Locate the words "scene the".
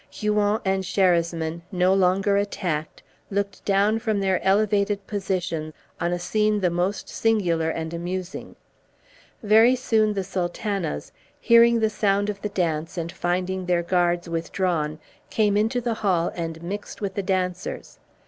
6.17-6.71